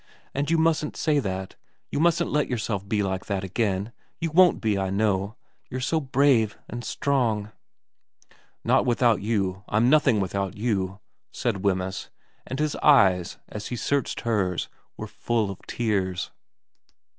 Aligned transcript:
'And 0.33 0.49
you 0.49 0.57
mustn't 0.57 0.97
say 0.97 1.19
that. 1.19 1.55
You 1.91 1.99
mustn't 1.99 2.31
let 2.31 2.47
yourself 2.49 2.89
be 2.89 3.03
like 3.03 3.27
that 3.27 3.43
v 3.43 3.49
VERA 3.49 3.51
57 3.51 3.77
again. 3.85 3.93
You 4.19 4.31
won't 4.31 4.59
be, 4.59 4.75
I 4.75 4.89
know 4.89 5.35
you're 5.69 5.79
so 5.79 5.99
brave 5.99 6.57
and 6.67 6.83
strong.'' 6.83 7.51
Not 8.63 8.83
without 8.87 9.21
you. 9.21 9.63
I'm 9.69 9.91
nothing 9.91 10.19
without 10.19 10.57
you,' 10.57 10.99
said 11.31 11.63
Wemyss; 11.63 12.09
and 12.47 12.57
his 12.57 12.75
eyes, 12.77 13.37
as 13.47 13.67
he 13.67 13.75
searched 13.75 14.21
hers, 14.21 14.69
were 14.97 15.05
full 15.05 15.51
of 15.51 15.59
tears. 15.67 16.31